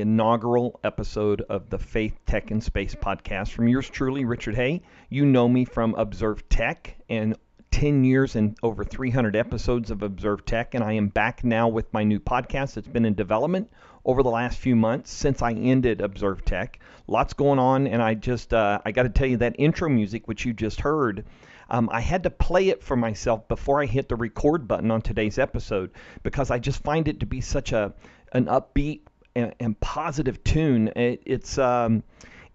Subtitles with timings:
[0.00, 4.80] the inaugural episode of the Faith, Tech, and Space podcast from yours truly, Richard Hay.
[5.10, 7.36] You know me from Observe Tech and
[7.70, 11.92] 10 years and over 300 episodes of Observe Tech, and I am back now with
[11.92, 13.70] my new podcast that's been in development
[14.02, 16.80] over the last few months since I ended Observe Tech.
[17.06, 20.26] Lots going on, and I just, uh, I got to tell you that intro music,
[20.26, 21.26] which you just heard,
[21.68, 25.02] um, I had to play it for myself before I hit the record button on
[25.02, 25.90] today's episode
[26.22, 27.92] because I just find it to be such a
[28.32, 29.00] an upbeat
[29.34, 30.88] and, and positive tune.
[30.96, 32.02] It, it's um,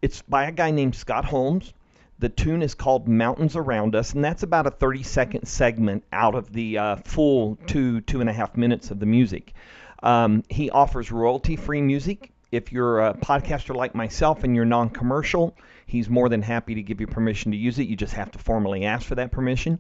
[0.02, 1.74] it's by a guy named Scott Holmes.
[2.18, 6.36] The tune is called Mountains Around Us, and that's about a 30 second segment out
[6.36, 9.54] of the uh, full two, two and a half minutes of the music.
[10.02, 12.32] Um, he offers royalty free music.
[12.52, 16.82] If you're a podcaster like myself and you're non commercial, he's more than happy to
[16.82, 17.88] give you permission to use it.
[17.88, 19.80] You just have to formally ask for that permission.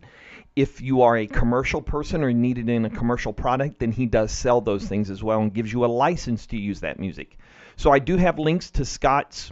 [0.56, 4.06] If you are a commercial person or need it in a commercial product, then he
[4.06, 7.38] does sell those things as well and gives you a license to use that music.
[7.76, 9.52] So I do have links to Scott's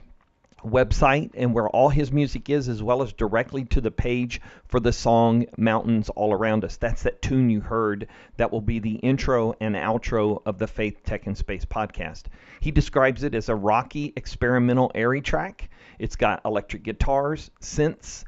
[0.63, 4.79] website and where all his music is, as well as directly to the page for
[4.79, 6.77] the song Mountains All Around Us.
[6.77, 8.07] That's that tune you heard
[8.37, 12.23] that will be the intro and outro of the Faith, Tech, and Space podcast.
[12.61, 15.69] He describes it as a rocky, experimental, airy track.
[15.99, 18.23] It's got electric guitars, synths,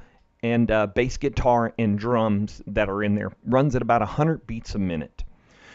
[0.53, 3.31] and uh, bass guitar and drums that are in there.
[3.45, 5.23] Runs at about 100 beats a minute.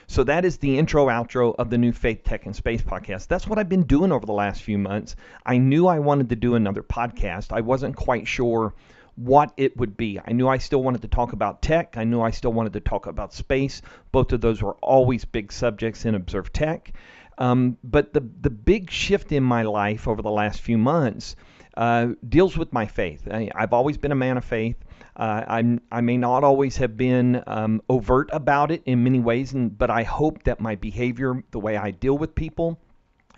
[0.06, 3.26] So that is the intro outro of the new Faith Tech and Space podcast.
[3.26, 5.16] That's what I've been doing over the last few months.
[5.44, 7.52] I knew I wanted to do another podcast.
[7.52, 8.72] I wasn't quite sure
[9.16, 10.20] what it would be.
[10.24, 11.96] I knew I still wanted to talk about tech.
[11.96, 13.82] I knew I still wanted to talk about space.
[14.12, 16.92] Both of those were always big subjects in Observe Tech.
[17.38, 21.34] Um, but the the big shift in my life over the last few months
[21.80, 23.26] uh, deals with my faith.
[23.30, 24.76] I, I've always been a man of faith.
[25.16, 29.54] Uh, I'm, I may not always have been um, overt about it in many ways,
[29.54, 32.78] and, but I hope that my behavior, the way I deal with people,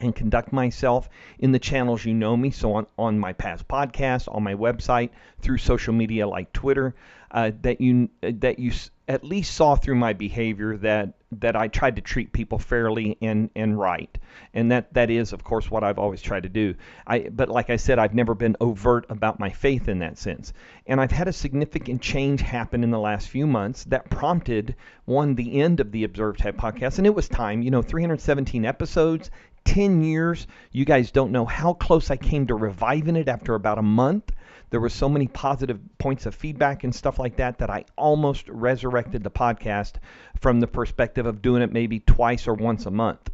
[0.03, 1.09] and conduct myself
[1.39, 2.51] in the channels you know me.
[2.51, 6.95] So on, on my past podcasts, on my website, through social media like Twitter,
[7.33, 8.73] uh, that you that you
[9.09, 13.49] at least saw through my behavior that that I tried to treat people fairly and
[13.57, 14.17] and right,
[14.53, 16.75] and that that is of course what I've always tried to do.
[17.07, 20.53] I but like I said, I've never been overt about my faith in that sense,
[20.87, 24.77] and I've had a significant change happen in the last few months that prompted
[25.07, 27.63] one the end of the Observed Tech podcast, and it was time.
[27.63, 29.31] You know, 317 episodes.
[29.65, 30.47] 10 years.
[30.71, 34.33] You guys don't know how close I came to reviving it after about a month.
[34.71, 38.49] There were so many positive points of feedback and stuff like that that I almost
[38.49, 39.97] resurrected the podcast
[40.41, 43.31] from the perspective of doing it maybe twice or once a month.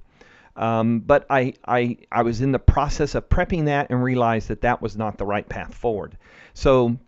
[0.56, 4.62] Um, but I, I, I was in the process of prepping that and realized that
[4.62, 6.19] that was not the right path forward.
[6.55, 6.99] So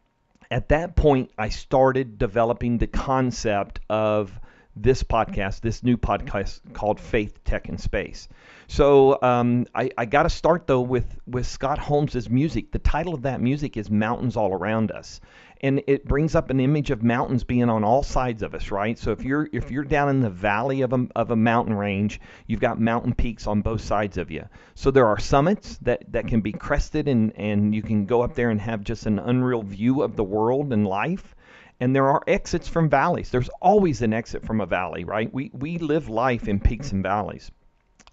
[0.50, 4.32] at that point, I started developing the concept of
[4.76, 8.28] this podcast, this new podcast called Faith, Tech, and Space.
[8.68, 12.70] So um, I, I got to start though with with Scott Holmes's music.
[12.70, 15.20] The title of that music is "Mountains All Around Us,"
[15.60, 18.96] and it brings up an image of mountains being on all sides of us, right?
[18.96, 22.20] So if you're if you're down in the valley of a of a mountain range,
[22.46, 24.44] you've got mountain peaks on both sides of you.
[24.76, 28.36] So there are summits that that can be crested, and and you can go up
[28.36, 31.34] there and have just an unreal view of the world and life
[31.80, 33.30] and there are exits from valleys.
[33.30, 35.32] There's always an exit from a valley, right?
[35.32, 37.50] We we live life in peaks and valleys.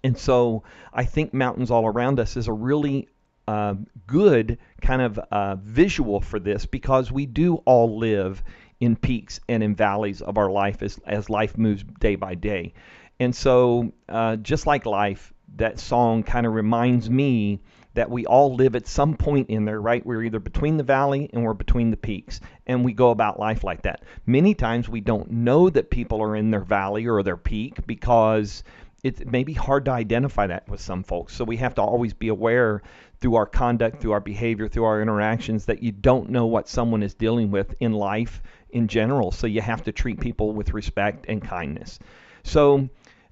[0.02, 0.62] And so
[0.92, 3.08] I think mountains all around us is a really
[3.48, 3.74] uh,
[4.06, 8.42] good kind of uh, visual for this because we do all live
[8.80, 12.74] in peaks and in valleys of our life as, as life moves day by day.
[13.18, 17.60] And so, uh, just like life, that song kind of reminds me
[17.98, 20.06] that we all live at some point in there, right?
[20.06, 23.64] We're either between the valley and we're between the peaks, and we go about life
[23.64, 24.04] like that.
[24.24, 28.62] Many times we don't know that people are in their valley or their peak because
[29.02, 31.34] it may be hard to identify that with some folks.
[31.34, 32.82] So we have to always be aware
[33.20, 37.02] through our conduct, through our behavior, through our interactions that you don't know what someone
[37.02, 39.32] is dealing with in life in general.
[39.32, 41.98] So you have to treat people with respect and kindness.
[42.44, 42.88] So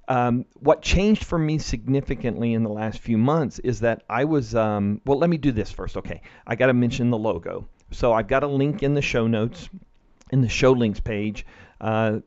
[0.07, 4.55] um, what changed for me significantly in the last few months is that I was,
[4.55, 5.97] um, well, let me do this first.
[5.97, 6.21] Okay.
[6.45, 7.67] I got to mention the logo.
[7.91, 9.69] So I've got a link in the show notes,
[10.31, 11.45] in the show links page
[11.81, 12.19] uh,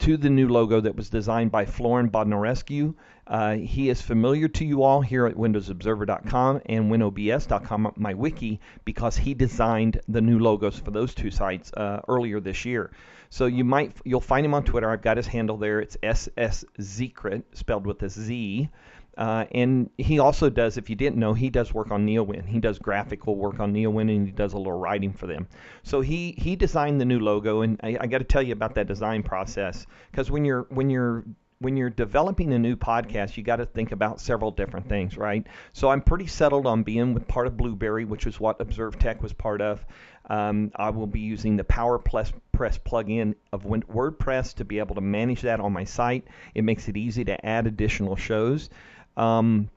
[0.00, 2.94] to the new logo that was designed by Florin Bodnarescu.
[3.26, 9.16] Uh, he is familiar to you all here at WindowsObserver.com and WinOBS.com, my wiki, because
[9.16, 12.90] he designed the new logos for those two sites uh, earlier this year.
[13.30, 14.90] So you might you'll find him on Twitter.
[14.90, 15.80] I've got his handle there.
[15.80, 16.64] It's SS
[17.52, 18.68] spelled with a Z.
[19.16, 22.44] Uh, and he also does, if you didn't know, he does work on Neowin.
[22.46, 25.46] He does graphical work on Neowin, and he does a little writing for them.
[25.82, 28.74] So he he designed the new logo, and I, I got to tell you about
[28.74, 31.24] that design process because when you're when you're
[31.64, 35.46] when you're developing a new podcast, you got to think about several different things, right?
[35.72, 39.22] So I'm pretty settled on being with part of Blubrry, which is what Observe Tech
[39.22, 39.84] was part of.
[40.28, 45.40] Um, I will be using the PowerPress plugin of WordPress to be able to manage
[45.40, 46.26] that on my site.
[46.54, 48.68] It makes it easy to add additional shows.
[49.16, 49.70] Um,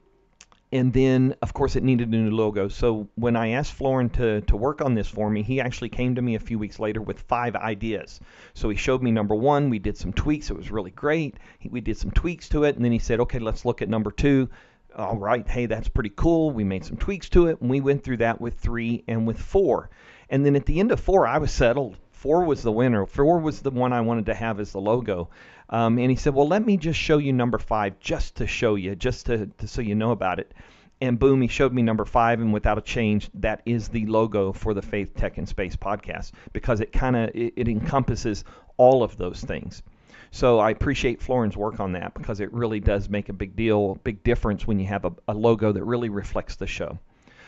[0.72, 2.68] and then of course it needed a new logo.
[2.68, 6.14] So when I asked Florin to, to work on this for me, he actually came
[6.14, 8.20] to me a few weeks later with five ideas.
[8.54, 11.36] So he showed me number one, we did some tweaks, it was really great.
[11.68, 14.10] We did some tweaks to it, and then he said, okay, let's look at number
[14.10, 14.48] two.
[14.96, 16.50] All right, hey, that's pretty cool.
[16.50, 19.38] We made some tweaks to it, and we went through that with three and with
[19.38, 19.90] four.
[20.30, 21.96] And then at the end of four, I was settled.
[22.10, 23.06] Four was the winner.
[23.06, 25.30] Four was the one I wanted to have as the logo.
[25.70, 28.74] Um, and he said, well, let me just show you number five just to show
[28.74, 30.52] you, just to, to so you know about it.
[31.00, 34.52] And boom, he showed me number five, and without a change, that is the logo
[34.52, 38.44] for the Faith, Tech, and Space podcast because it kind of it, it encompasses
[38.78, 39.82] all of those things.
[40.30, 43.94] So I appreciate Florin's work on that because it really does make a big deal,
[43.96, 46.98] big difference when you have a, a logo that really reflects the show.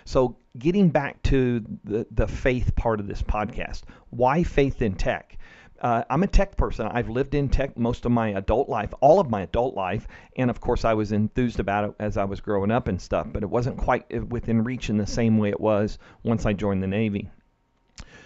[0.04, 5.36] So getting back to the, the faith part of this podcast, why faith in tech?
[5.80, 6.86] Uh, I'm a tech person.
[6.86, 10.06] I've lived in tech most of my adult life, all of my adult life,
[10.36, 13.26] and of course I was enthused about it as I was growing up and stuff.
[13.32, 16.52] But it wasn't quite uh, within reach in the same way it was once I
[16.52, 17.30] joined the Navy.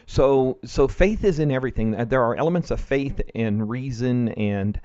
[0.06, 1.92] So, so faith is in everything.
[1.92, 4.78] There are elements of faith and reason and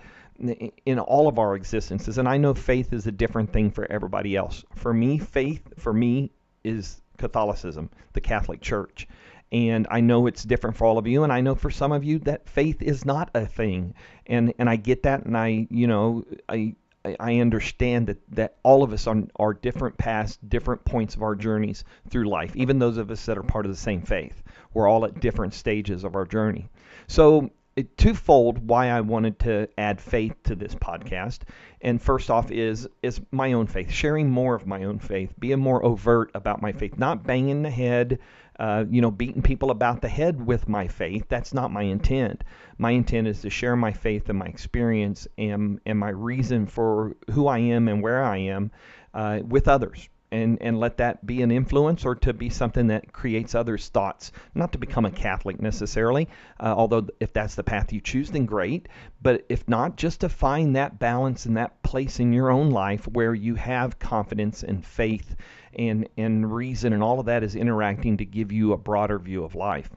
[0.86, 2.18] in all of our existences.
[2.18, 4.64] And I know faith is a different thing for everybody else.
[4.76, 6.32] For me, faith for me
[6.64, 9.08] is Catholicism, the Catholic Church.
[9.52, 12.04] And I know it's different for all of you, and I know for some of
[12.04, 13.96] you that faith is not a thing.
[14.28, 16.76] And and I get that, and I you know I
[17.20, 21.36] I understand that, that all of us are, are different paths, different points of our
[21.36, 24.44] journeys through life, even those of us that are part of the same faith.
[24.74, 26.70] We're all at different stages of our journey.
[27.08, 27.52] So
[27.84, 31.40] twofold why I wanted to add faith to this podcast.
[31.82, 35.60] And first off is is my own faith, sharing more of my own faith, being
[35.60, 38.20] more overt about my faith, not banging the head,
[38.60, 41.26] uh, you know, beating people about the head with my faith.
[41.30, 42.44] That's not my intent.
[42.78, 47.16] My intent is to share my faith and my experience and and my reason for
[47.32, 48.72] who I am and where I am
[49.14, 53.12] uh, with others and and let that be an influence or to be something that
[53.12, 54.32] creates others' thoughts.
[54.54, 56.28] Not to become a Catholic necessarily,
[56.60, 58.88] uh, although if that's the path you choose, then great.
[59.22, 63.08] But if not, just to find that balance and that place in your own life
[63.08, 65.36] where you have confidence and faith
[65.78, 69.44] and and reason and all of that is interacting to give you a broader view
[69.44, 69.90] of life.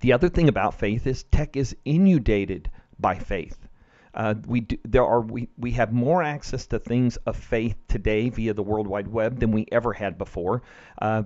[0.00, 3.66] The other thing about faith is tech is inundated by faith.
[4.16, 8.30] Uh, we do, there are we, we have more access to things of faith today
[8.30, 10.62] via the World Wide Web than we ever had before.
[11.00, 11.22] Uh,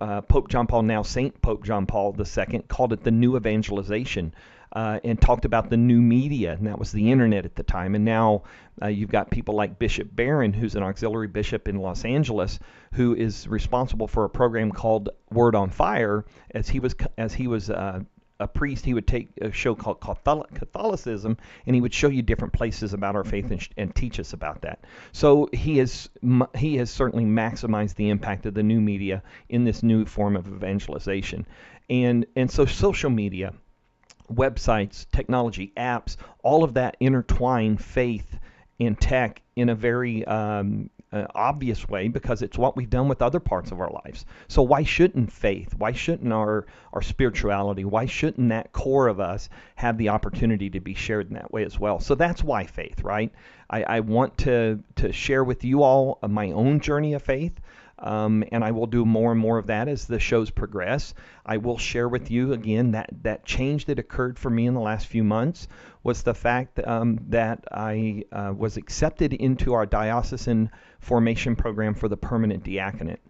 [0.00, 4.34] uh, Pope John Paul, now Saint Pope John Paul II, called it the new evangelization.
[4.72, 7.94] Uh, and talked about the new media, and that was the internet at the time.
[7.94, 8.42] And now
[8.82, 12.58] uh, you've got people like Bishop Barron, who's an auxiliary bishop in Los Angeles,
[12.92, 17.46] who is responsible for a program called Word on Fire, as he was as he
[17.46, 18.00] was uh,
[18.44, 21.36] a priest, he would take a show called Catholicism,
[21.66, 24.60] and he would show you different places about our faith and, and, teach us about
[24.62, 24.84] that.
[25.12, 26.08] So he has
[26.56, 30.46] he has certainly maximized the impact of the new media in this new form of
[30.46, 31.46] evangelization,
[31.88, 33.54] and and so social media,
[34.32, 38.38] websites, technology, apps, all of that intertwine faith
[38.80, 43.22] and tech in a very um, uh, obvious way because it's what we've done with
[43.22, 44.26] other parts of our lives.
[44.48, 45.72] So why shouldn't faith?
[45.78, 47.84] Why shouldn't our our spirituality?
[47.84, 51.64] Why shouldn't that core of us have the opportunity to be shared in that way
[51.64, 52.00] as well?
[52.00, 53.32] So that's why faith, right?
[53.70, 57.60] I, I want to to share with you all my own journey of faith.
[57.98, 61.14] Um, and I will do more and more of that as the shows progress.
[61.46, 64.80] I will share with you again that that change that occurred for me in the
[64.80, 65.68] last few months
[66.02, 72.08] was the fact um, that I uh, was accepted into our diocesan formation program for
[72.08, 73.20] the permanent diaconate.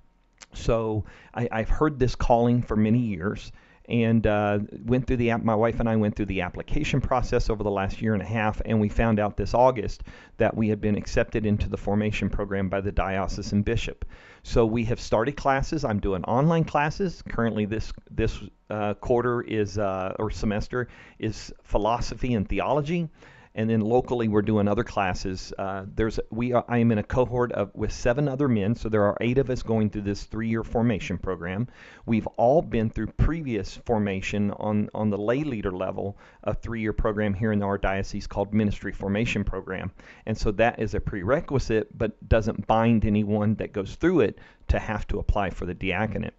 [0.54, 1.04] So
[1.35, 3.52] I, I've heard this calling for many years
[3.88, 5.42] and uh, went through the app.
[5.42, 8.26] my wife and I went through the application process over the last year and a
[8.26, 10.04] half, and we found out this August
[10.38, 14.04] that we had been accepted into the formation program by the diocesan bishop.
[14.42, 15.84] So we have started classes.
[15.84, 17.66] I'm doing online classes currently.
[17.66, 18.38] This this
[18.70, 20.88] uh, quarter is uh, or semester
[21.18, 23.08] is philosophy and theology
[23.54, 25.52] and then locally we're doing other classes.
[25.58, 28.88] Uh, there's we are, I am in a cohort of with seven other men, so
[28.88, 31.68] there are eight of us going through this three-year formation program.
[32.06, 37.34] We've all been through previous formation on on the lay leader level, a three-year program
[37.34, 39.92] here in our diocese called Ministry Formation Program,
[40.26, 44.78] and so that is a prerequisite, but doesn't bind anyone that goes through it to
[44.78, 46.34] have to apply for the diaconate.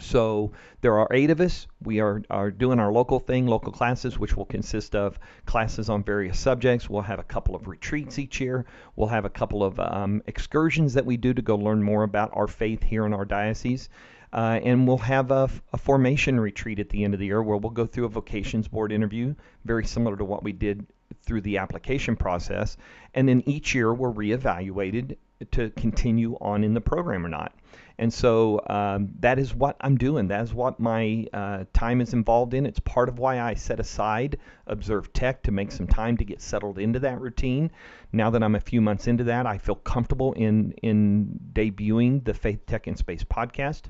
[0.00, 1.66] So there are eight of us.
[1.82, 6.02] We are, are doing our local thing, local classes, which will consist of classes on
[6.02, 6.90] various subjects.
[6.90, 8.66] We'll have a couple of retreats each year.
[8.96, 12.30] We'll have a couple of um, excursions that we do to go learn more about
[12.34, 13.88] our faith here in our diocese.
[14.32, 17.56] Uh, and we'll have a, a, formation retreat at the end of the year where
[17.56, 19.32] we'll go through a vocations board interview,
[19.64, 20.84] very similar to what we did
[21.22, 22.76] through the application process.
[23.14, 25.16] And then each year we're reevaluated
[25.52, 27.54] to continue on in the program or not.
[27.98, 30.26] And so um, that is what I'm doing.
[30.28, 32.66] That is what my uh, time is involved in.
[32.66, 36.40] It's part of why I set aside Observe Tech to make some time to get
[36.40, 37.70] settled into that routine.
[38.12, 42.34] Now that I'm a few months into that, I feel comfortable in in debuting the
[42.34, 43.82] Faith Tech in Space podcast.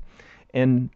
[0.53, 0.89] And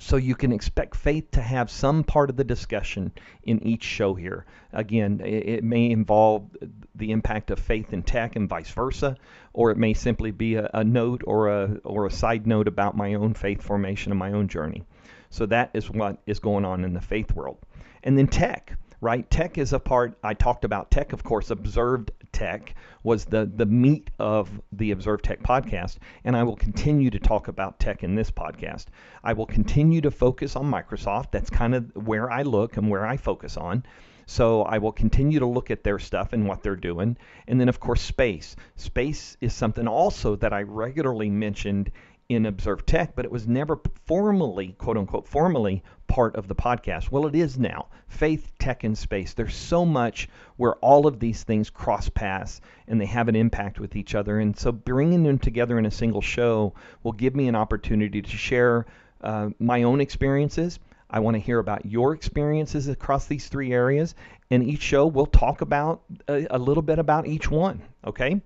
[0.00, 4.14] so you can expect faith to have some part of the discussion in each show
[4.14, 4.46] here.
[4.72, 6.48] Again, it, may involve
[6.94, 9.16] the impact of faith in tech and vice versa,
[9.52, 12.96] or it may simply be a, a note or a or a side note about
[12.96, 14.84] my own faith formation and my own journey.
[15.28, 17.58] So that is what is going on in the faith world.
[18.02, 19.28] And then tech right?
[19.30, 20.18] Tech is a part.
[20.22, 21.50] I talked about tech, of course.
[21.50, 27.10] Observed Tech was the the meat of the Observed Tech podcast, and I will continue
[27.10, 28.86] to talk about tech in this podcast.
[29.24, 31.30] I will continue to focus on Microsoft.
[31.30, 33.84] That's kind of where I look and where I focus on.
[34.26, 37.16] So I will continue to look at their stuff and what they're doing.
[37.48, 38.54] And then, of course, space.
[38.76, 41.90] Space is something also that I regularly mentioned
[42.30, 47.10] in Observe Tech, but it was never formally, quote unquote, formally part of the podcast.
[47.10, 47.88] Well, it is now.
[48.06, 49.34] Faith, tech, and space.
[49.34, 53.80] There's so much where all of these things cross paths and they have an impact
[53.80, 54.38] with each other.
[54.38, 58.36] And so bringing them together in a single show will give me an opportunity to
[58.36, 58.86] share
[59.22, 60.78] uh, my own experiences.
[61.10, 64.14] I want to hear about your experiences across these three areas.
[64.52, 67.82] And each show, we'll talk about a, a little bit about each one.
[68.06, 68.40] Okay?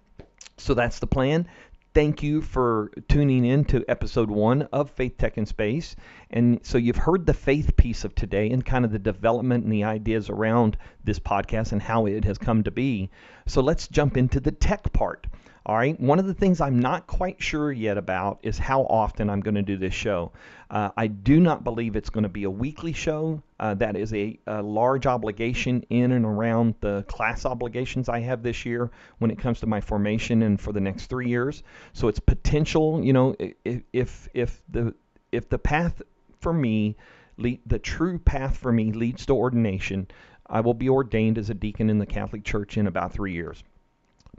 [0.56, 1.46] So that's the plan
[1.94, 5.94] thank you for tuning in to episode one of Faith Tech in Space.
[6.30, 9.72] And so you've heard the faith piece of today and kind of the development and
[9.72, 13.10] the ideas around this podcast and how it has come to be.
[13.46, 15.28] So let's jump into the tech part.
[15.66, 15.98] All right.
[15.98, 19.54] One of the things I'm not quite sure yet about is how often I'm going
[19.54, 20.32] to do this show.
[20.68, 23.42] Uh, I do not believe it's going to be a weekly show.
[23.58, 28.42] Uh, that is a, a, large obligation in and around the class obligations I have
[28.42, 28.90] this year
[29.20, 31.62] when it comes to my formation and for the next three years.
[31.94, 33.02] So it's potential.
[33.02, 34.94] You know, if if, if the
[35.32, 36.02] if the path
[36.40, 36.94] for me,
[37.38, 40.08] the true path for me leads to ordination,
[40.46, 43.64] I will be ordained as a deacon in the Catholic Church in about three years.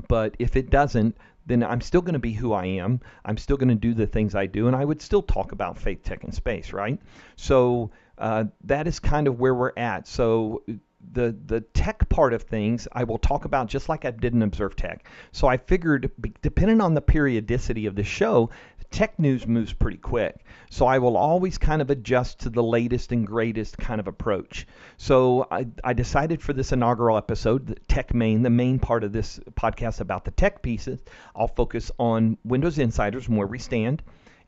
[0.08, 3.02] But if it doesn't, then I'm still going to be who I am.
[3.24, 5.78] I'm still going to do the things I do, and I would still talk about
[5.78, 7.00] faith, tech, and space, right?
[7.36, 10.08] So uh, that is kind of where we're at.
[10.08, 10.64] So
[11.12, 14.42] the the tech part of things I will talk about just like I did in
[14.42, 15.08] Observe Tech.
[15.32, 16.12] So I figured,
[16.42, 18.50] depending on the periodicity of the show,
[18.96, 20.38] tech news moves pretty quick.
[20.70, 24.66] So I will always kind of adjust to the latest and greatest kind of approach.
[24.96, 29.12] So I, I decided for this inaugural episode, the Tech Main, the main part of
[29.12, 31.02] this podcast about the tech pieces,
[31.36, 34.02] I'll focus on Windows Insiders and where we stand.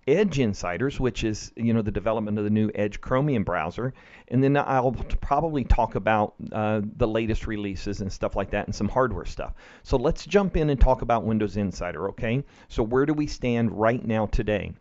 [0.08, 3.94] Edge Insiders, which is you know the development of the new Edge Chromium browser,
[4.30, 8.76] and then I'll probably talk about uh, the latest releases and stuff like that, and
[8.76, 9.54] some hardware stuff.
[9.84, 12.10] So let's jump in and talk about Windows Insider.
[12.10, 14.74] Okay, so where do we stand right now today?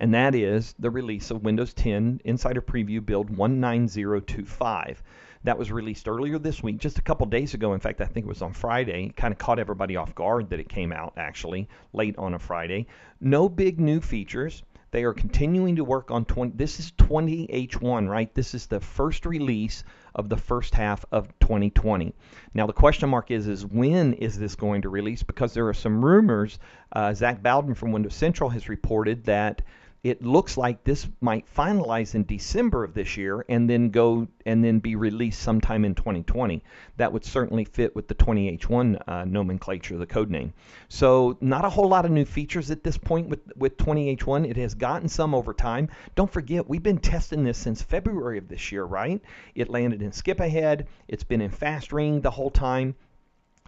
[0.00, 5.02] And that is the release of Windows 10 Insider Preview Build 19025
[5.44, 7.72] that was released earlier this week, just a couple days ago.
[7.72, 9.12] In fact, I think it was on Friday.
[9.16, 12.86] Kind of caught everybody off guard that it came out actually late on a Friday.
[13.20, 14.62] No big new features.
[14.90, 16.52] They are continuing to work on 20.
[16.56, 18.34] This is 20H1, right?
[18.34, 22.14] This is the first release of the first half of 2020.
[22.54, 25.22] Now the question mark is, is when is this going to release?
[25.22, 26.58] Because there are some rumors.
[26.90, 29.60] Uh, Zach Bowden from Windows Central has reported that
[30.04, 34.64] it looks like this might finalize in December of this year and then go and
[34.64, 36.62] then be released sometime in 2020.
[36.98, 40.52] That would certainly fit with the 20H1 uh, nomenclature, the code name.
[40.88, 44.48] So not a whole lot of new features at this point with with 20H1.
[44.48, 45.88] It has gotten some over time.
[46.14, 49.20] Don't forget, we've been testing this since February of this year, right?
[49.54, 50.86] It landed in Skip Ahead.
[51.08, 52.94] It's been in Fast Ring the whole time,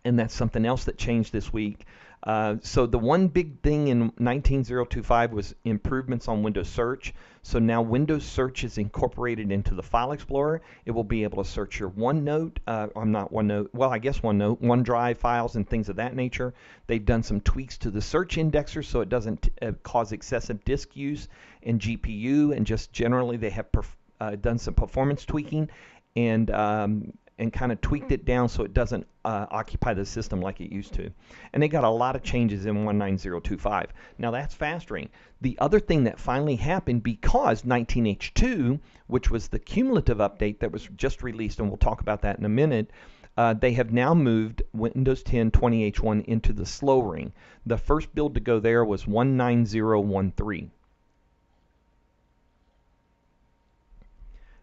[0.05, 1.87] and that's something else that changed this week.
[2.23, 7.15] Uh, so the one big thing in 19025 was improvements on Windows Search.
[7.43, 10.61] So now Windows Search is incorporated into the File Explorer.
[10.85, 14.21] It will be able to search your OneNote, uh, I'm not OneNote, well I guess
[14.21, 16.53] OneNote, OneDrive files and things of that nature.
[16.87, 20.95] They've done some tweaks to the search indexer so it doesn't uh, cause excessive disk
[20.95, 21.29] use
[21.63, 25.71] and GPU and just generally they have perf- uh, done some performance tweaking
[26.17, 30.43] and um, and kind of tweaked it down so it doesn't uh, occupy the system
[30.43, 31.11] like it used to.
[31.53, 33.95] And they got a lot of changes in 19025.
[34.19, 35.09] Now that's fast ring.
[35.41, 40.87] The other thing that finally happened because 19H2, which was the cumulative update that was
[40.97, 42.91] just released, and we'll talk about that in a minute,
[43.39, 47.33] uh, they have now moved Windows 10 20H1 into the slow ring.
[47.65, 50.71] The first build to go there was 19013.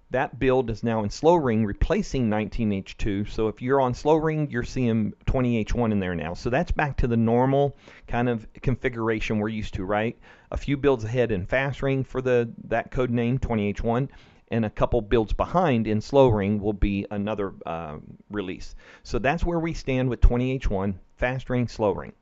[0.09, 3.29] That build is now in slow ring, replacing 19H2.
[3.29, 6.33] So if you're on slow ring, you're seeing 20H1 in there now.
[6.33, 7.75] So that's back to the normal
[8.07, 10.17] kind of configuration we're used to, right?
[10.51, 14.07] A few builds ahead in fast ring for the that code name 20H1,
[14.49, 17.97] and a couple builds behind in slow ring will be another uh,
[18.29, 18.75] release.
[19.03, 22.13] So that's where we stand with 20H1, fast ring, slow ring.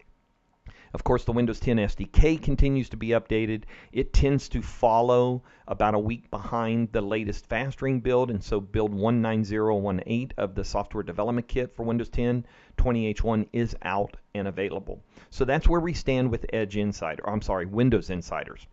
[0.96, 3.64] Of course, the Windows 10 SDK continues to be updated.
[3.92, 8.62] It tends to follow about a week behind the latest fast ring build, and so
[8.62, 12.46] build 19018 of the software development kit for Windows 10
[12.78, 15.04] 20H1 is out and available.
[15.32, 17.30] So that's where we stand with Edge Insider.
[17.30, 18.66] I'm sorry, Windows Insiders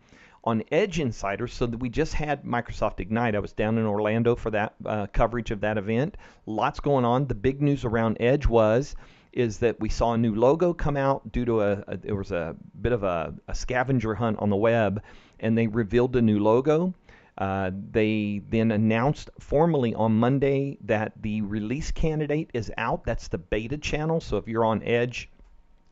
[0.45, 1.53] on Edge Insiders.
[1.53, 3.35] So that we just had Microsoft Ignite.
[3.35, 6.15] I was down in Orlando for that uh, coverage of that event.
[6.45, 7.27] Lots going on.
[7.27, 8.95] The big news around Edge was
[9.33, 12.31] is that we saw a new logo come out due to a, a there was
[12.31, 15.01] a bit of a, a, scavenger hunt on the web,
[15.39, 16.93] and they revealed a new logo.
[17.37, 23.05] Uh, they then announced formally on Monday that the release candidate is out.
[23.05, 24.21] That's the beta channel.
[24.21, 25.29] So if you're on Edge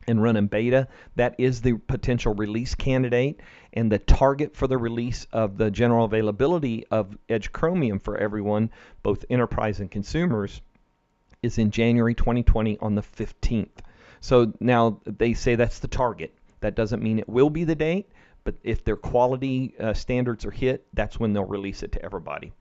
[0.06, 3.40] and running beta, that is the potential release candidate.
[3.72, 8.70] And the target for the release of the general availability of Edge Chromium for everyone,
[9.02, 10.60] both enterprise and consumers,
[11.42, 13.68] is in January 2020 on the 15th.
[14.20, 16.32] So now they say that's the target.
[16.60, 18.08] That doesn't mean it will be the date,
[18.44, 22.52] but if their quality uh, standards are hit, that's when they'll release it to everybody.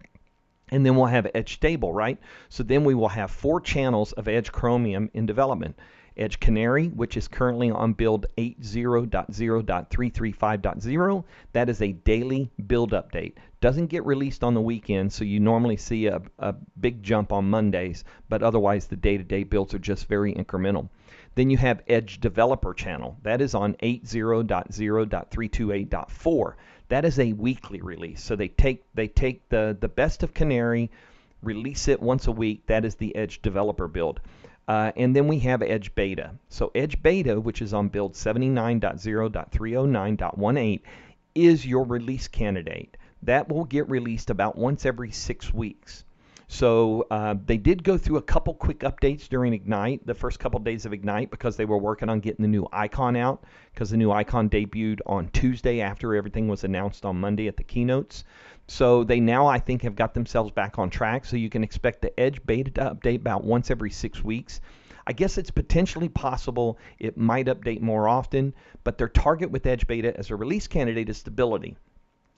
[0.69, 2.17] And then we'll have Edge Stable, right?
[2.49, 5.77] So then we will have four channels of Edge Chromium in development.
[6.17, 11.24] Edge Canary, which is currently on build 80.0.335.0.
[11.54, 13.34] That is a daily build update.
[13.62, 17.50] Doesn't get released on the weekend, so you normally see a, a big jump on
[17.50, 20.89] Mondays, but otherwise the day to day builds are just very incremental.
[21.36, 23.15] Then you have Edge Developer Channel.
[23.24, 26.54] That is on 80.0.328.4.
[26.89, 28.21] That is a weekly release.
[28.21, 30.91] So they take they take the, the best of Canary,
[31.41, 32.65] release it once a week.
[32.65, 34.19] That is the Edge Developer build.
[34.67, 36.32] Uh, and then we have Edge Beta.
[36.50, 40.82] So Edge Beta, which is on build 79.0.309.18,
[41.34, 42.97] is your release candidate.
[43.24, 46.04] That will get released about once every six weeks.
[46.52, 50.60] So uh, they did go through a couple quick updates during Ignite, the first couple
[50.60, 53.95] days of Ignite, because they were working on getting the new icon out, because the
[53.95, 58.26] new icon debuted on Tuesday after everything was announced on Monday at the keynotes.
[58.71, 61.25] So they now, I think, have got themselves back on track.
[61.25, 64.62] So you can expect the Edge beta to update about once every six weeks.
[65.05, 68.53] I guess it's potentially possible it might update more often,
[68.86, 71.75] but their target with Edge beta as a release candidate is stability.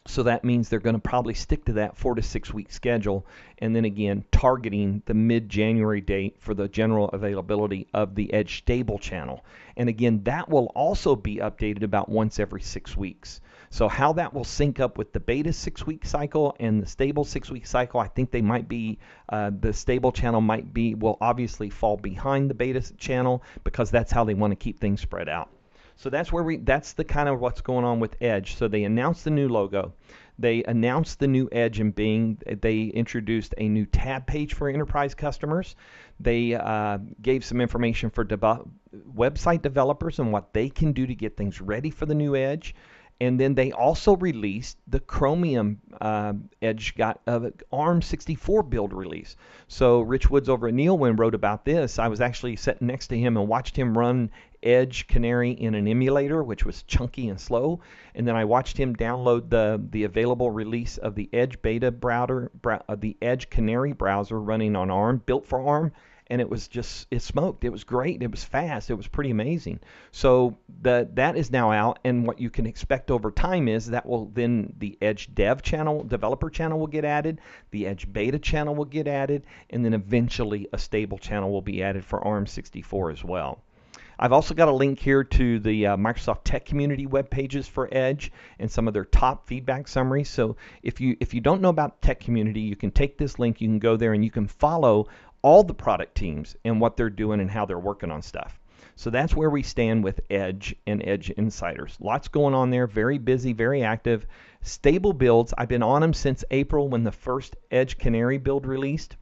[0.08, 3.28] So that means they're going to probably stick to that four to six week schedule.
[3.60, 8.58] And then again, targeting the mid January date for the general availability of the Edge
[8.58, 9.46] Stable channel.
[9.78, 13.40] And again, that will also be updated about once every six weeks.
[13.74, 17.24] So how that will sync up with the beta six week cycle and the stable
[17.24, 21.18] six week cycle, I think they might be uh, the stable channel might be will
[21.20, 25.28] obviously fall behind the beta channel because that's how they want to keep things spread
[25.28, 25.50] out.
[25.96, 28.58] So that's where we that's the kind of what's going on with Edge.
[28.58, 29.94] So they announced the new logo.
[30.38, 32.38] They announced the new Edge and Bing.
[32.46, 35.76] They introduced a new tab page for enterprise customers.
[36.20, 41.38] They uh, gave some information for website developers and what they can do to get
[41.38, 42.76] things ready for the new Edge.
[43.22, 49.36] And then they also released the Chromium uh, Edge got uh, ARM64 build release.
[49.68, 52.00] So Rich Woods over at Neowin wrote about this.
[52.00, 54.30] I was actually sitting next to him and watched him run
[54.62, 57.82] Edge Canary in an emulator, which was chunky and slow.
[58.16, 62.52] And then I watched him download the the available release of the Edge Beta browser,
[62.66, 65.92] uh, the Edge Canary browser running on ARM, built for ARM
[66.28, 67.64] and it was just it smoked.
[67.64, 68.22] It was great.
[68.22, 68.90] It was fast.
[68.90, 69.80] It was pretty amazing.
[70.12, 74.06] So the that is now out, and what you can expect over time is that
[74.06, 78.76] will then the Edge Dev channel, developer channel will get added, the Edge Beta channel
[78.76, 83.24] will get added, and then eventually a stable channel will be added for ARM64 as
[83.24, 83.62] well.
[84.20, 87.90] I've also got a link here to the uh, Microsoft Tech Community web pages for
[87.92, 90.30] Edge and some of their top feedback summaries.
[90.30, 93.60] So if you if you don't know about Tech Community, you can take this link,
[93.60, 95.08] you can go there, and you can follow
[95.44, 98.60] all the product teams and what they're doing and how they're working on stuff.
[98.96, 101.98] So that's where we stand with Edge and Edge Insiders.
[102.00, 104.26] Lots going on there, very busy, very active.
[104.62, 105.54] Stable builds.
[105.58, 109.18] I've been on them since April when the first Edge Canary build released.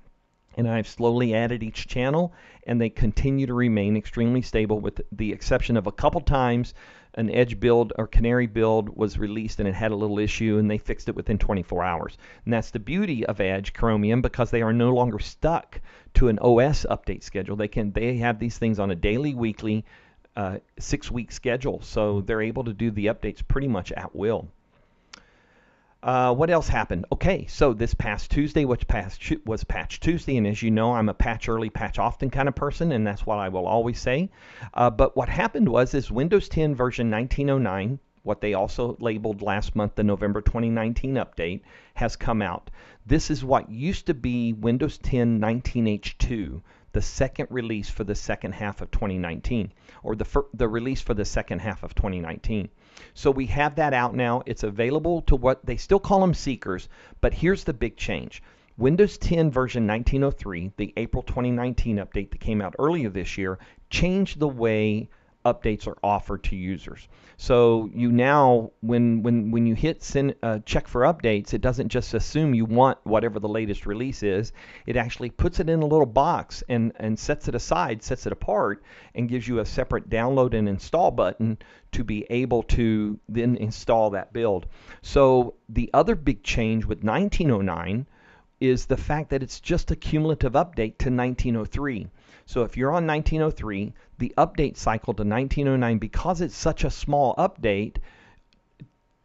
[0.56, 2.34] And I've slowly added each channel,
[2.68, 6.74] and they continue to remain extremely stable, with the exception of a couple times
[7.16, 10.72] an Edge build or Canary build was released and it had a little issue, and
[10.72, 12.18] they fixed it within 24 hours.
[12.46, 15.82] And that's the beauty of Edge Chromium because they are no longer stuck
[16.14, 17.56] to an OS update schedule.
[17.56, 19.84] They can they have these things on a daily, weekly,
[20.36, 24.48] uh, six week schedule, so they're able to do the updates pretty much at will.
[26.04, 27.06] Uh, what else happened?
[27.12, 31.10] Okay, so this past Tuesday, which past was Patch Tuesday, and as you know, I'm
[31.10, 34.32] a patch early, patch often kind of person, and that's what I will always say.
[34.74, 39.76] Uh, but what happened was, is Windows 10 version 1909, what they also labeled last
[39.76, 41.62] month the November 2019 update,
[41.94, 42.72] has come out.
[43.06, 46.62] This is what used to be Windows 10 19H2,
[46.94, 51.14] the second release for the second half of 2019, or the fir- the release for
[51.14, 52.70] the second half of 2019.
[53.14, 54.44] So we have that out now.
[54.46, 56.90] It's available to what they still call them seekers,
[57.22, 58.44] but here's the big change.
[58.78, 64.40] Windows 10 version 1903, the April 2019 update that came out earlier this year, changed
[64.40, 65.10] the way
[65.46, 67.08] updates are offered to users.
[67.38, 71.90] So you now, when when when you hit send, uh, check for updates, it doesn't
[71.90, 74.54] just assume you want whatever the latest release is.
[74.86, 78.34] It actually puts it in a little box and and sets it aside, sets it
[78.34, 78.84] apart,
[79.16, 81.58] and gives you a separate download and install button
[81.94, 84.68] to be able to then install that build.
[85.02, 88.08] So the other big change with 1909
[88.60, 92.08] is the fact that it's just a cumulative update to 1903.
[92.52, 97.34] So if you're on 1903, the update cycle to 1909, because it's such a small
[97.38, 97.96] update,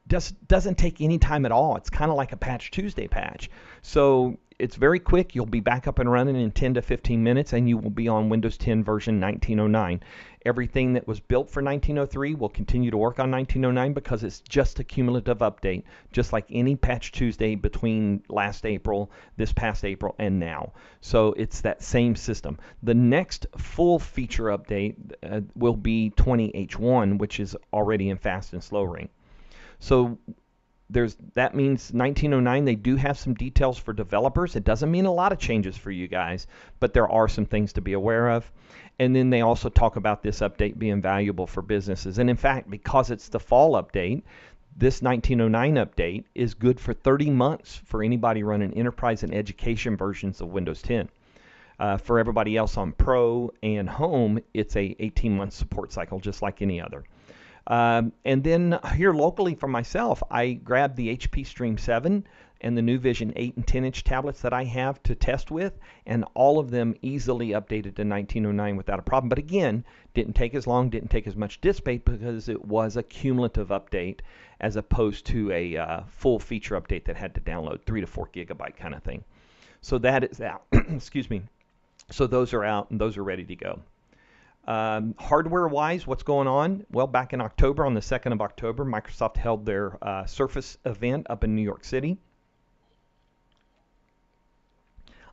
[0.06, 1.74] just doesn't take any time at all.
[1.74, 3.50] It's kind of like a Patch Tuesday patch.
[3.82, 5.34] So it's very quick.
[5.34, 8.08] You'll be back up and running in 10 to 15 minutes, and you will be
[8.08, 10.00] on Windows 10 version 1909.
[10.46, 14.78] Everything that was built for 1903 will continue to work on 1909 because it's just
[14.78, 20.40] a cumulative update, just like any Patch Tuesday between last April, this past April, and
[20.40, 20.72] now.
[21.00, 22.58] So it's that same system.
[22.82, 28.62] The next full feature update uh, will be 20H1, which is already in fast and
[28.62, 29.10] slow ring.
[29.80, 30.18] So
[30.88, 34.54] there's that means 1909 they do have some details for developers.
[34.54, 36.46] It doesn't mean a lot of changes for you guys
[36.80, 38.50] but there are some things to be aware of.
[38.98, 42.18] And then they also talk about this update being valuable for businesses.
[42.18, 44.22] And in fact because it's the fall update
[44.78, 50.42] this 1909 update is good for 30 months for anybody running enterprise and education versions
[50.42, 51.08] of windows 10
[51.78, 56.42] uh, for everybody else on pro and home it's a 18 month support cycle just
[56.42, 57.04] like any other
[57.66, 62.24] um, and then here locally for myself, I grabbed the HP Stream 7
[62.60, 65.78] and the new Vision 8 and 10 inch tablets that I have to test with,
[66.06, 69.28] and all of them easily updated to 1909 without a problem.
[69.28, 72.96] But again, didn't take as long, didn't take as much disk space because it was
[72.96, 74.20] a cumulative update
[74.60, 78.28] as opposed to a uh, full feature update that had to download 3 to 4
[78.28, 79.22] gigabyte kind of thing.
[79.82, 80.62] So that is out.
[80.72, 81.42] Excuse me.
[82.10, 83.80] So those are out and those are ready to go.
[84.66, 86.84] Um, hardware wise, what's going on?
[86.90, 91.26] Well, back in October, on the 2nd of October, Microsoft held their uh, Surface event
[91.30, 92.18] up in New York City.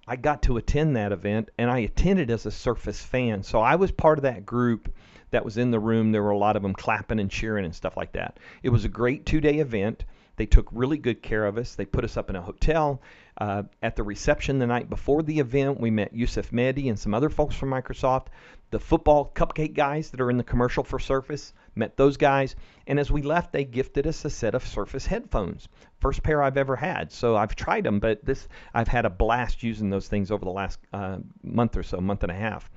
[0.08, 3.42] I got to attend that event, and I attended as a Surface fan.
[3.42, 4.94] So I was part of that group
[5.32, 6.12] that was in the room.
[6.12, 8.38] There were a lot of them clapping and cheering and stuff like that.
[8.62, 10.06] It was a great two day event.
[10.36, 11.76] They took really good care of us.
[11.76, 13.02] They put us up in a hotel.
[13.38, 17.14] Uh, at the reception the night before the event, we met Yusuf Mehdi and some
[17.14, 18.28] other folks from Microsoft.
[18.72, 22.56] The football cupcake guys that are in the commercial for Surface, met those guys.
[22.88, 25.68] And as we left, they gifted us a set of Surface headphones.
[26.00, 27.12] First pair I've ever had.
[27.12, 30.52] So I've tried them, but this I've had a blast using those things over the
[30.52, 32.70] last uh, month or so, month and a half.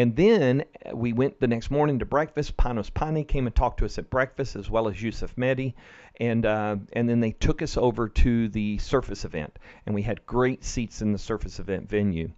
[0.00, 2.56] And then uh, we went the next morning to breakfast.
[2.56, 5.74] Panos Panay came and talked to us at breakfast, as well as Yusuf Mehdi.
[6.18, 9.58] And, uh, and then they took us over to the Surface event.
[9.84, 12.30] And we had great seats in the Surface event venue.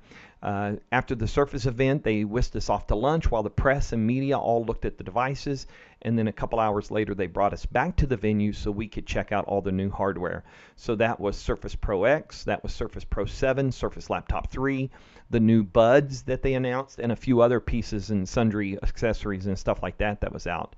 [0.42, 4.04] Uh, after the Surface event, they whisked us off to lunch while the press and
[4.04, 5.68] media all looked at the devices.
[6.02, 8.88] And then a couple hours later, they brought us back to the venue so we
[8.88, 10.42] could check out all the new hardware.
[10.74, 14.90] So that was Surface Pro X, that was Surface Pro 7, Surface Laptop 3,
[15.30, 19.56] the new buds that they announced, and a few other pieces and sundry accessories and
[19.56, 20.74] stuff like that that was out.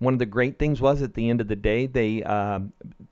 [0.00, 2.60] One of the great things was at the end of the day, they, uh,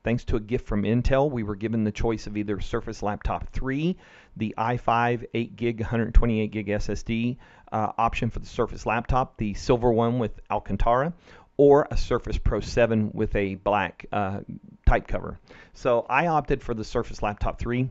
[0.03, 3.49] thanks to a gift from Intel, we were given the choice of either Surface Laptop
[3.51, 3.97] 3,
[4.37, 7.37] the i5 8 gig, 128 gig SSD
[7.71, 11.13] uh, option for the Surface Laptop, the silver one with Alcantara,
[11.57, 14.41] or a Surface Pro 7 with a black uh,
[14.87, 15.39] type cover.
[15.75, 17.89] So I opted for the Surface Laptop 3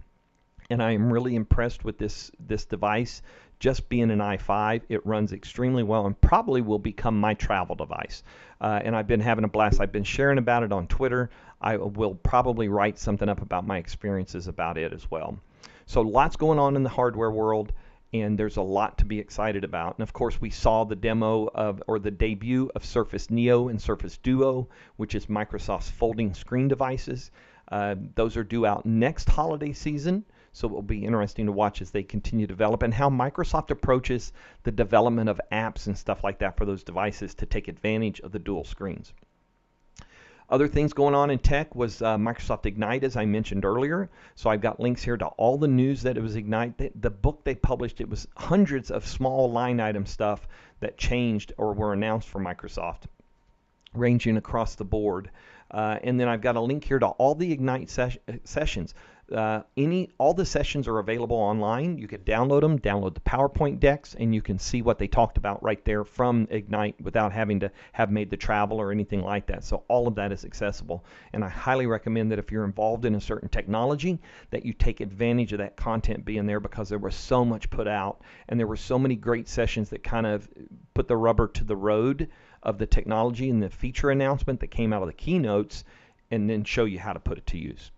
[0.72, 3.22] and I am really impressed with this this device.
[3.60, 8.24] Just being an i5, it runs extremely well and probably will become my travel device.
[8.60, 9.80] Uh, and I've been having a blast.
[9.80, 11.30] I've been sharing about it on Twitter.
[11.62, 15.38] I will probably write something up about my experiences about it as well.
[15.86, 17.74] So lots going on in the hardware world
[18.13, 19.96] and there's a lot to be excited about.
[19.98, 23.82] And of course, we saw the demo of or the debut of Surface Neo and
[23.82, 24.67] Surface Duo,
[24.98, 27.32] which is Microsoft's folding screen devices.
[27.72, 31.82] Uh, those are due out next holiday season, so it will be interesting to watch
[31.82, 36.22] as they continue to develop and how Microsoft approaches the development of apps and stuff
[36.22, 39.13] like that for those devices to take advantage of the dual screens.
[40.52, 44.10] Other things going on in tech was uh, Microsoft Ignite, as I mentioned earlier.
[44.36, 46.78] So I've got links here to all the news that it was Ignite.
[46.78, 50.50] The, the book they published, it was hundreds of small line item stuff
[50.82, 53.04] that changed or were announced for Microsoft,
[53.94, 55.32] ranging across the board.
[55.72, 58.94] Uh, and then I've got a link here to all the Ignite ses- sessions
[59.32, 61.98] uh, any all the sessions are available online.
[61.98, 65.38] You can download them, download the PowerPoint decks, and you can see what they talked
[65.38, 69.48] about right there from Ignite without having to have made the travel or anything like
[69.48, 69.63] that.
[69.63, 73.15] So all of that is accessible, and I highly recommend that if you're involved in
[73.15, 77.15] a certain technology, that you take advantage of that content being there because there was
[77.15, 80.50] so much put out, and there were so many great sessions that kind of
[80.94, 82.30] put the rubber to the road
[82.63, 85.84] of the technology and the feature announcement that came out of the keynotes,
[86.30, 87.91] and then show you how to put it to use.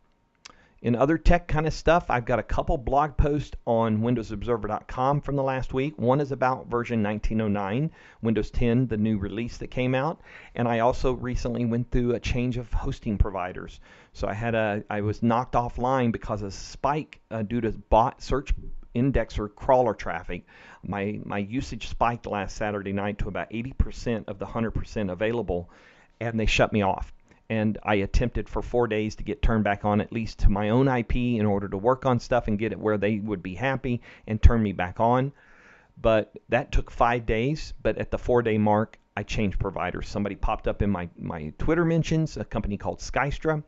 [0.83, 5.37] In other tech kind of stuff, I've got a couple blog posts on WindowsObserver.com from
[5.37, 5.97] the last week.
[5.97, 7.89] One is about version 1909,
[8.21, 10.19] Windows 10, the new release that came out,
[10.55, 13.79] and I also recently went through a change of hosting providers.
[14.11, 18.21] So I had a I was knocked offline because of spike uh, due to bot
[18.21, 18.53] search
[18.93, 20.45] indexer crawler traffic.
[20.85, 25.69] My my usage spiked last Saturday night to about 80% of the 100% available,
[26.19, 27.13] and they shut me off
[27.53, 30.69] and I attempted for four days to get turned back on at least to my
[30.69, 33.53] own IP in order to work on stuff and get it where they would be
[33.53, 35.31] happy and turn me back on.
[36.01, 37.75] But that took five days.
[37.83, 40.09] But at the four day mark, I changed providers.
[40.09, 43.63] Somebody popped up in my, my Twitter mentions, a company called Skystra.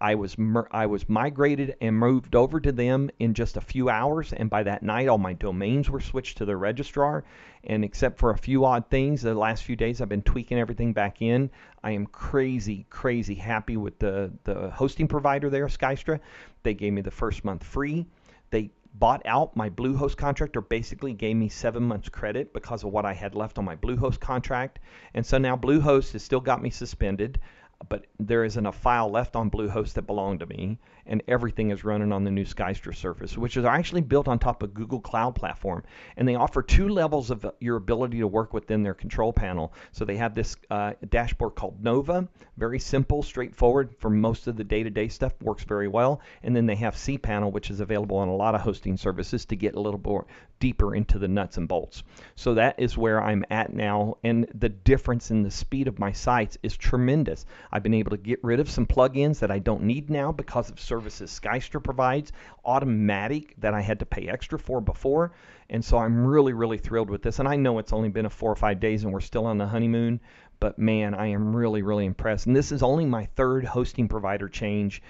[0.00, 0.36] I was
[0.70, 4.62] I was migrated and moved over to them in just a few hours, and by
[4.62, 7.24] that night, all my domains were switched to the registrar.
[7.64, 10.92] And except for a few odd things, the last few days I've been tweaking everything
[10.92, 11.50] back in.
[11.82, 16.20] I am crazy, crazy happy with the the hosting provider there, Skystra.
[16.62, 18.06] They gave me the first month free.
[18.50, 22.90] They bought out my Bluehost contract or basically gave me seven months credit because of
[22.90, 24.78] what I had left on my Bluehost contract.
[25.14, 27.40] And so now Bluehost has still got me suspended
[27.88, 31.84] but there isn't a file left on Bluehost that belonged to me, and everything is
[31.84, 35.34] running on the new Skystra Surface, which is actually built on top of Google Cloud
[35.34, 35.82] Platform.
[36.16, 39.72] And they offer two levels of your ability to work within their control panel.
[39.92, 44.64] So they have this uh, dashboard called Nova, very simple, straightforward for most of the
[44.64, 46.20] day-to-day stuff, works very well.
[46.42, 49.56] And then they have cPanel, which is available on a lot of hosting services to
[49.56, 50.26] get a little more
[50.60, 52.02] deeper into the nuts and bolts.
[52.34, 56.12] So that is where I'm at now, and the difference in the speed of my
[56.12, 57.46] sites is tremendous.
[57.70, 60.70] I've been able to get rid of some plugins that I don't need now because
[60.70, 62.32] of services Skystra provides,
[62.64, 65.30] automatic that I had to pay extra for before.
[65.70, 67.38] And so I'm really, really thrilled with this.
[67.38, 69.58] And I know it's only been a four or five days and we're still on
[69.58, 70.20] the honeymoon,
[70.58, 72.46] but man, I am really, really impressed.
[72.46, 75.00] And this is only my third hosting provider change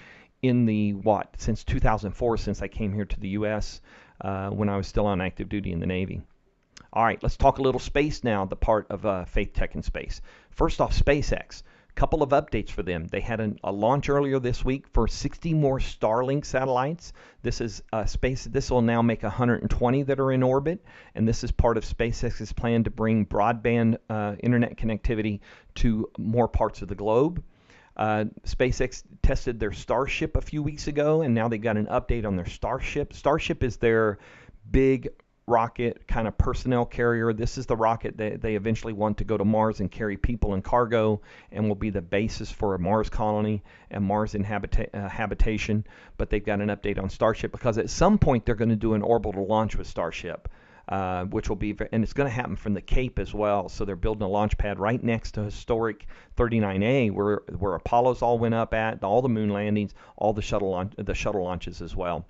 [0.43, 3.81] in the what since 2004 since I came here to the U.S.
[4.21, 6.21] Uh, when I was still on active duty in the Navy.
[6.93, 9.83] All right, let's talk a little space now, the part of uh, Faith Tech and
[9.83, 10.21] Space.
[10.51, 11.63] First off, SpaceX
[11.99, 13.05] couple of updates for them.
[13.07, 17.11] They had an, a launch earlier this week for 60 more Starlink satellites.
[17.41, 18.45] This is uh, space.
[18.45, 20.81] This will now make 120 that are in orbit,
[21.13, 25.41] and this is part of SpaceX's plan to bring broadband uh, internet connectivity
[25.75, 27.43] to more parts of the globe.
[27.97, 32.25] Uh, SpaceX tested their Starship a few weeks ago, and now they got an update
[32.25, 33.11] on their Starship.
[33.11, 34.19] Starship is their
[34.71, 35.09] big
[35.49, 37.33] rocket kind of personnel carrier.
[37.33, 40.53] This is the rocket that they eventually want to go to Mars and carry people
[40.53, 45.09] and cargo and will be the basis for a Mars colony and Mars inhabita- uh,
[45.09, 45.85] habitation.
[46.17, 48.93] But they've got an update on Starship because at some point they're going to do
[48.93, 50.47] an orbital launch with Starship.
[50.87, 53.69] Uh, which will be, and it's going to happen from the Cape as well.
[53.69, 58.39] So they're building a launch pad right next to historic 39A, where where Apollo's all
[58.39, 61.95] went up at, all the moon landings, all the shuttle launch, the shuttle launches as
[61.95, 62.25] well.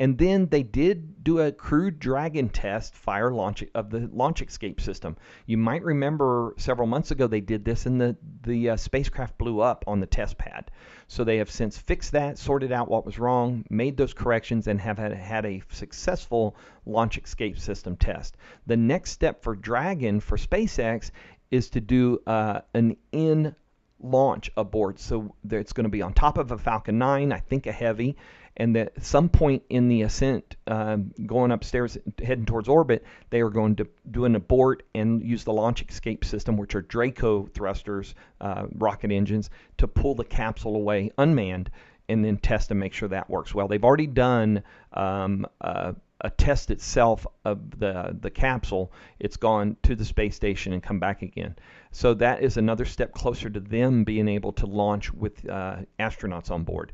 [0.00, 4.80] And then they did do a Crew Dragon test fire launch of the launch escape
[4.80, 5.16] system.
[5.46, 9.60] You might remember several months ago they did this, and the the uh, spacecraft blew
[9.60, 10.70] up on the test pad.
[11.06, 14.80] So they have since fixed that, sorted out what was wrong, made those corrections, and
[14.80, 18.36] have had, had a successful launch escape system test.
[18.66, 21.10] The next step for Dragon for SpaceX
[21.50, 23.54] is to do uh, an in
[24.00, 24.98] launch aboard.
[24.98, 28.16] So it's going to be on top of a Falcon 9, I think a heavy,
[28.56, 33.50] and that some point in the ascent, um, going upstairs, heading towards orbit, they are
[33.50, 38.14] going to do an abort and use the launch escape system, which are Draco thrusters,
[38.40, 41.70] uh, rocket engines, to pull the capsule away unmanned
[42.08, 43.66] and then test and make sure that works well.
[43.66, 44.62] They've already done
[44.92, 48.92] um, uh, a test itself of the the capsule.
[49.18, 51.56] It's gone to the space station and come back again.
[51.90, 56.50] So that is another step closer to them being able to launch with uh, astronauts
[56.50, 56.92] on board.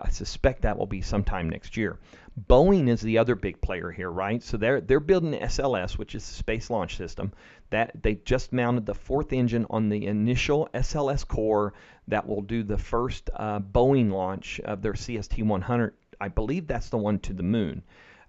[0.00, 1.98] I suspect that will be sometime next year.
[2.48, 4.42] Boeing is the other big player here, right?
[4.42, 7.32] So they're they're building SLS, which is the Space Launch System.
[7.70, 11.74] That they just mounted the fourth engine on the initial SLS core
[12.08, 15.92] that will do the first uh, Boeing launch of their CST-100.
[16.20, 17.82] I believe that's the one to the moon.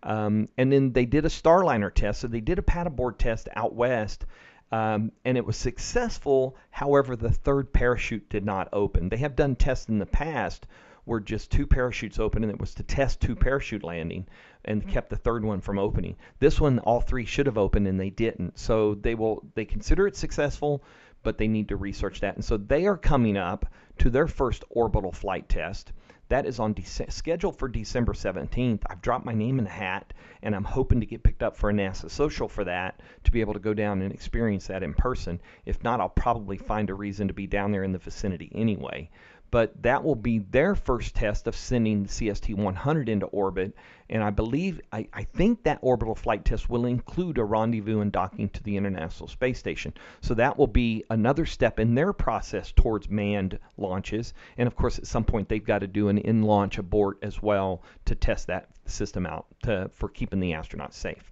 [0.03, 2.21] Um, and then they did a Starliner test.
[2.21, 4.25] So they did a pad abort test out west.
[4.71, 6.55] Um, and it was successful.
[6.69, 9.09] However, the third parachute did not open.
[9.09, 10.65] They have done tests in the past
[11.05, 13.43] where just two parachutes open, and it was to test two mm-hmm.
[13.43, 14.27] parachute landing,
[14.65, 14.91] and mm-hmm.
[14.91, 16.15] kept the third one from opening.
[16.39, 18.57] This one, all three should have opened, and they didn't.
[18.59, 20.83] So they will they consider it successful,
[21.23, 22.35] but they need to research that.
[22.35, 23.65] And so they are coming up
[23.99, 25.91] to their first orbital flight test.
[26.29, 28.83] That is on de- scheduled for December 17th.
[28.89, 31.69] I've dropped my name in the hat, and I'm hoping to get picked up for
[31.69, 34.93] a NASA social for that to be able to go down and experience that in
[34.93, 35.41] person.
[35.65, 39.09] If not, I'll probably find a reason to be down there in the vicinity anyway
[39.51, 43.75] but that will be their first test of sending the CST-100 into orbit.
[44.09, 48.11] And I believe, I, I, think that orbital flight test will include a rendezvous and
[48.11, 49.93] docking to the International Space Station.
[50.21, 54.33] So that will be another step in their process towards manned launches.
[54.57, 57.83] And of course, at some point, they've got to do an in-launch abort as well
[58.05, 61.31] to test that system out to, for keeping the astronauts safe.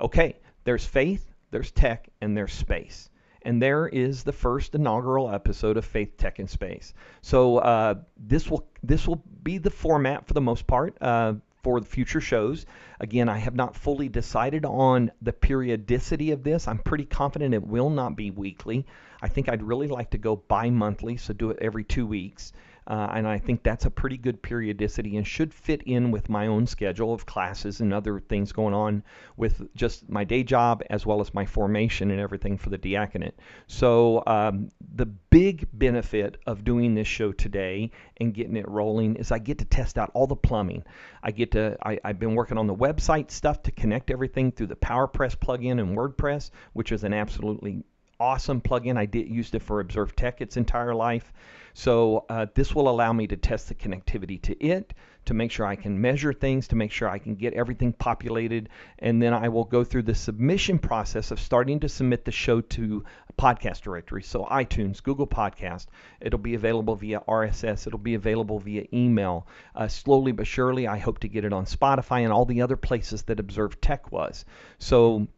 [0.00, 3.09] Okay, there's faith, there's tech, and there's space
[3.42, 6.94] and there is the first inaugural episode of Faith Tech in Space.
[7.22, 10.96] So uh, this will this will be the format for the most part.
[11.00, 12.66] Uh, for the future shows.
[13.00, 16.66] Again, I have not fully decided on the periodicity of this.
[16.66, 18.86] I'm pretty confident it will not be weekly.
[19.22, 22.52] I think I'd really like to go bi monthly, so do it every two weeks.
[22.90, 26.48] Uh, and I think that's a pretty good periodicity and should fit in with my
[26.48, 29.04] own schedule of classes and other things going on
[29.36, 33.38] with just my day job as well as my formation and everything for the diaconate.
[33.68, 39.30] So, um, the big benefit of doing this show today and getting it rolling is
[39.30, 40.82] I get to test out all the plumbing.
[41.22, 44.66] I get to, I, I've been working on the website stuff to connect everything through
[44.66, 47.84] the PowerPress plugin and WordPress, which is an absolutely
[48.20, 48.96] awesome plugin.
[48.96, 51.32] I did used it for Observe Tech its entire life.
[51.72, 54.92] So uh, this will allow me to test the connectivity to it,
[55.26, 58.68] to make sure I can measure things, to make sure I can get everything populated,
[58.98, 62.60] and then I will go through the submission process of starting to submit the show
[62.60, 63.04] to
[63.38, 64.22] podcast directory.
[64.22, 65.86] So iTunes, Google Podcast.
[66.20, 67.86] It'll be available via RSS.
[67.86, 69.46] It'll be available via email.
[69.74, 72.76] Uh, slowly but surely, I hope to get it on Spotify and all the other
[72.76, 74.44] places that Observe Tech was.
[74.78, 75.28] So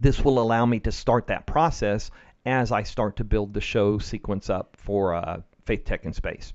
[0.00, 2.10] this will allow me to start that process
[2.46, 6.52] as I start to build the show sequence up for uh, Faith Tech in Space.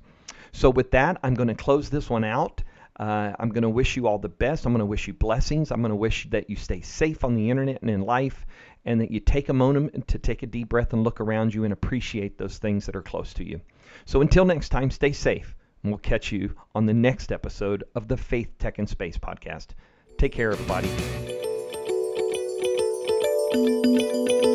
[0.51, 2.63] So, with that, I'm going to close this one out.
[2.99, 4.65] Uh, I'm going to wish you all the best.
[4.65, 5.71] I'm going to wish you blessings.
[5.71, 8.45] I'm going to wish that you stay safe on the internet and in life,
[8.85, 11.63] and that you take a moment to take a deep breath and look around you
[11.63, 13.61] and appreciate those things that are close to you.
[14.05, 18.07] So, until next time, stay safe, and we'll catch you on the next episode of
[18.07, 19.69] the Faith Tech in Space podcast.
[20.17, 21.42] Take care, everybody.
[23.53, 24.52] Música